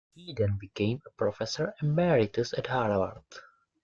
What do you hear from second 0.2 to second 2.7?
then became a professor emeritus at